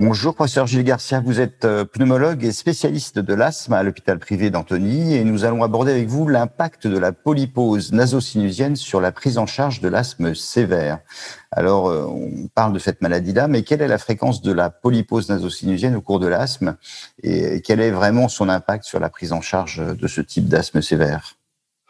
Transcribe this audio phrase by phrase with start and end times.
[0.00, 1.18] Bonjour, professeur Gilles Garcia.
[1.18, 5.64] Vous êtes euh, pneumologue et spécialiste de l'asthme à l'hôpital privé d'Antony et nous allons
[5.64, 10.36] aborder avec vous l'impact de la polypose nasosinusienne sur la prise en charge de l'asthme
[10.36, 11.00] sévère.
[11.50, 15.30] Alors, euh, on parle de cette maladie-là, mais quelle est la fréquence de la polypose
[15.30, 16.76] nasosinusienne au cours de l'asthme
[17.24, 20.80] et quel est vraiment son impact sur la prise en charge de ce type d'asthme
[20.80, 21.37] sévère?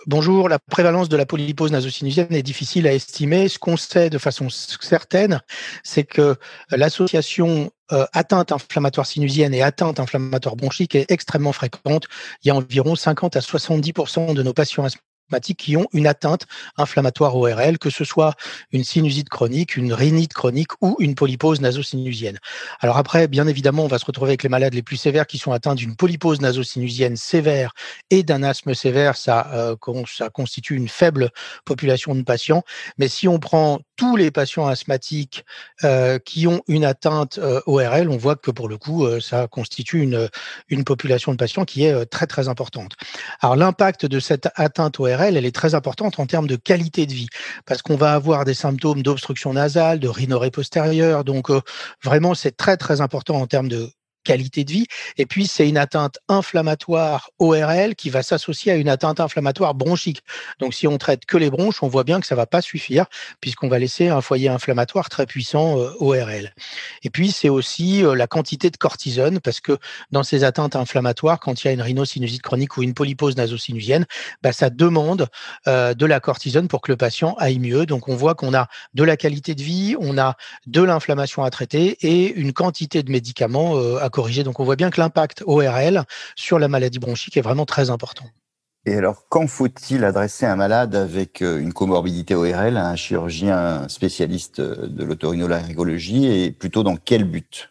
[0.06, 3.48] Bonjour, la prévalence de la polypose nasosinusienne est difficile à estimer.
[3.48, 5.42] Ce qu'on sait de façon certaine,
[5.82, 6.36] c'est que
[6.70, 12.06] l'association euh, atteinte inflammatoire sinusienne et atteinte inflammatoire bronchique est extrêmement fréquente.
[12.44, 14.86] Il y a environ 50 à 70% de nos patients
[15.56, 16.46] qui ont une atteinte
[16.76, 18.34] inflammatoire ORL, que ce soit
[18.72, 22.38] une sinusite chronique, une rhinite chronique ou une polypose nasosinusienne.
[22.80, 25.38] Alors après, bien évidemment, on va se retrouver avec les malades les plus sévères qui
[25.38, 27.72] sont atteints d'une polypose nasosinusienne sévère
[28.10, 29.16] et d'un asthme sévère.
[29.16, 31.30] Ça, euh, ça constitue une faible
[31.64, 32.62] population de patients.
[32.96, 35.44] Mais si on prend tous les patients asthmatiques
[35.84, 40.00] euh, qui ont une atteinte euh, ORL, on voit que pour le coup, ça constitue
[40.00, 40.28] une,
[40.68, 42.92] une population de patients qui est très très importante.
[43.40, 47.12] Alors l'impact de cette atteinte ORL elle est très importante en termes de qualité de
[47.12, 47.28] vie,
[47.66, 51.24] parce qu'on va avoir des symptômes d'obstruction nasale, de rhinorrhée postérieure.
[51.24, 51.60] Donc, euh,
[52.04, 53.90] vraiment, c'est très, très important en termes de
[54.28, 54.86] qualité de vie.
[55.16, 60.22] Et puis, c'est une atteinte inflammatoire ORL qui va s'associer à une atteinte inflammatoire bronchique.
[60.60, 63.06] Donc, si on traite que les bronches, on voit bien que ça va pas suffire
[63.40, 66.52] puisqu'on va laisser un foyer inflammatoire très puissant euh, ORL.
[67.04, 69.78] Et puis, c'est aussi euh, la quantité de cortisone parce que
[70.10, 74.04] dans ces atteintes inflammatoires, quand il y a une rhinosinusite chronique ou une polypose nasosinusienne,
[74.42, 75.28] bah, ça demande
[75.68, 77.86] euh, de la cortisone pour que le patient aille mieux.
[77.86, 81.50] Donc, on voit qu'on a de la qualité de vie, on a de l'inflammation à
[81.50, 84.10] traiter et une quantité de médicaments à
[84.44, 86.02] donc on voit bien que l'impact ORL
[86.36, 88.24] sur la maladie bronchique est vraiment très important.
[88.84, 93.86] Et alors, quand faut-il adresser un malade avec euh, une comorbidité ORL à un chirurgien
[93.88, 97.70] spécialiste de l'otorhinolaryngologie et plutôt dans quel but?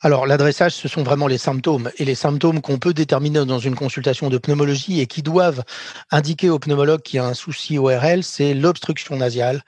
[0.00, 1.90] Alors, l'adressage, ce sont vraiment les symptômes.
[1.96, 5.64] Et les symptômes qu'on peut déterminer dans une consultation de pneumologie et qui doivent
[6.12, 9.62] indiquer au pneumologue qu'il y a un souci ORL, c'est l'obstruction nasale,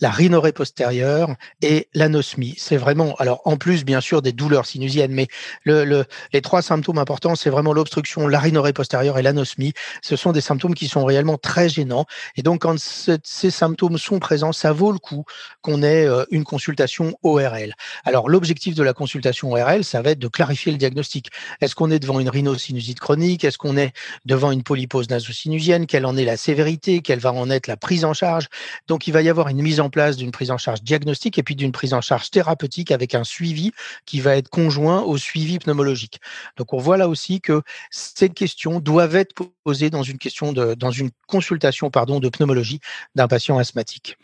[0.00, 2.54] la rhinorrhée postérieure et l'anosmie.
[2.56, 5.26] C'est vraiment, alors en plus, bien sûr, des douleurs sinusiennes, mais
[5.64, 9.74] le, les trois symptômes importants, c'est vraiment l'obstruction, la rhinorrhée postérieure et l'anosmie.
[10.00, 12.06] Ce sont des symptômes qui sont réellement très gênants.
[12.36, 15.26] Et donc, quand ces symptômes sont présents, ça vaut le coup
[15.60, 17.74] qu'on ait euh, une consultation ORL.
[18.06, 21.30] Alors, l'objectif de la consultation ORL, ça va être de clarifier le diagnostic.
[21.60, 23.44] Est-ce qu'on est devant une rhinosinusite chronique?
[23.44, 23.92] Est-ce qu'on est
[24.24, 27.00] devant une polypose nasosinusienne Quelle en est la sévérité?
[27.00, 28.48] Quelle va en être la prise en charge?
[28.86, 31.42] Donc, il va y avoir une mise en place d'une prise en charge diagnostique et
[31.42, 33.72] puis d'une prise en charge thérapeutique avec un suivi
[34.04, 36.20] qui va être conjoint au suivi pneumologique.
[36.56, 40.74] Donc, on voit là aussi que ces questions doivent être posées dans une question de,
[40.74, 42.80] dans une consultation pardon, de pneumologie
[43.14, 44.18] d'un patient asthmatique.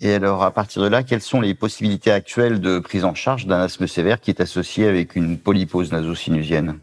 [0.00, 3.46] Et alors, à partir de là, quelles sont les possibilités actuelles de prise en charge
[3.46, 6.80] d'un asthme sévère qui est associé avec une polypose nasosinusienne?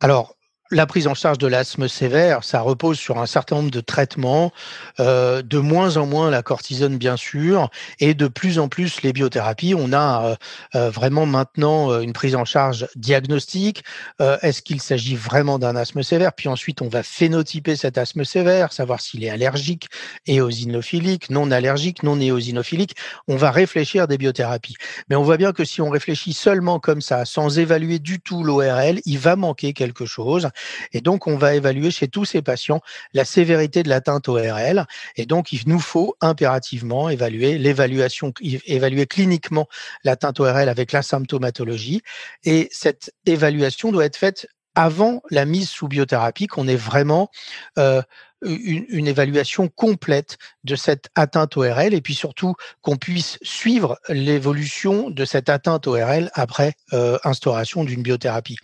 [0.00, 0.34] Alors,
[0.70, 4.50] la prise en charge de l'asthme sévère, ça repose sur un certain nombre de traitements,
[4.98, 7.70] euh, de moins en moins la cortisone bien sûr,
[8.00, 9.74] et de plus en plus les biothérapies.
[9.76, 10.36] On a euh,
[10.74, 13.84] euh, vraiment maintenant une prise en charge diagnostique.
[14.20, 16.32] Est-ce qu'il s'agit vraiment d'un asthme sévère?
[16.32, 19.88] Puis ensuite, on va phénotyper cet asthme sévère, savoir s'il est allergique,
[20.26, 22.96] éosinophilique, non allergique, non éosinophilique.
[23.28, 24.76] On va réfléchir des biothérapies.
[25.08, 28.42] Mais on voit bien que si on réfléchit seulement comme ça, sans évaluer du tout
[28.42, 30.48] l'ORL, il va manquer quelque chose.
[30.92, 32.80] Et donc, on va évaluer chez tous ces patients
[33.12, 34.86] la sévérité de l'atteinte ORL.
[35.16, 39.68] Et donc, il nous faut impérativement évaluer l'évaluation, évaluer cliniquement
[40.04, 42.02] l'atteinte ORL avec la symptomatologie.
[42.44, 47.30] Et cette évaluation doit être faite avant la mise sous biothérapie, qu'on ait vraiment
[47.78, 48.02] euh,
[48.44, 55.24] une, évaluation complète de cette atteinte ORL et puis surtout qu'on puisse suivre l'évolution de
[55.24, 58.56] cette atteinte ORL après euh, instauration d'une biothérapie.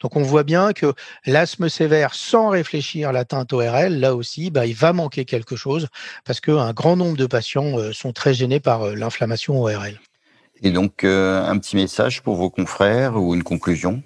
[0.00, 0.94] Donc on voit bien que
[1.26, 5.88] l'asthme sévère sans réfléchir à l'atteinte ORL, là aussi, bah, il va manquer quelque chose
[6.24, 10.00] parce qu'un grand nombre de patients euh, sont très gênés par euh, l'inflammation ORL.
[10.62, 14.02] Et donc un petit message pour vos confrères ou une conclusion?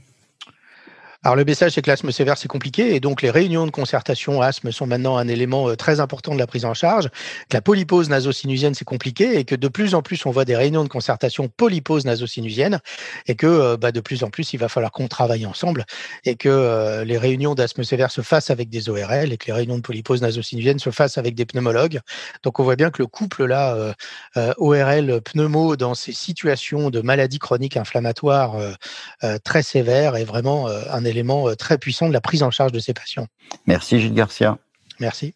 [1.25, 4.41] Alors le message, c'est que l'asthme sévère, c'est compliqué, et donc les réunions de concertation
[4.41, 7.09] asthme sont maintenant un élément euh, très important de la prise en charge.
[7.49, 10.55] Que la polypose nasosinusienne, c'est compliqué, et que de plus en plus, on voit des
[10.55, 12.79] réunions de concertation polypose nasosinusienne,
[13.27, 15.87] et que euh, bah, de plus en plus, il va falloir qu'on travaille ensemble,
[16.25, 19.53] et que euh, les réunions d'asthme sévère se fassent avec des ORL, et que les
[19.53, 21.99] réunions de polypose nasosinusienne se fassent avec des pneumologues.
[22.45, 23.95] Donc on voit bien que le couple là,
[24.57, 28.57] ORL pneumo dans ces situations de maladies chroniques inflammatoires
[29.43, 32.79] très sévères est vraiment un élément euh, très puissant de la prise en charge de
[32.79, 33.27] ces patients.
[33.67, 34.59] Merci Gilles Garcia.
[35.01, 35.35] Merci.